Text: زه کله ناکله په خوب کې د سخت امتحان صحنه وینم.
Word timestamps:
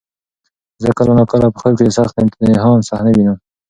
زه 0.83 0.89
کله 0.97 1.11
ناکله 1.19 1.47
په 1.53 1.57
خوب 1.61 1.73
کې 1.77 1.83
د 1.85 1.89
سخت 1.97 2.13
امتحان 2.21 2.79
صحنه 2.89 3.11
وینم. 3.15 3.37